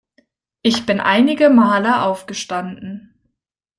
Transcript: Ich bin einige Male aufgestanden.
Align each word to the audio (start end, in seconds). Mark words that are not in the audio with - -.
Ich 0.63 0.87
bin 0.87 0.99
einige 0.99 1.51
Male 1.51 2.01
aufgestanden. 2.01 3.13